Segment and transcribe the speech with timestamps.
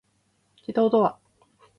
[0.59, 1.19] 自動ドア